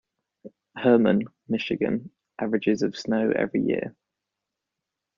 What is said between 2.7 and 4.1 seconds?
of snow every year.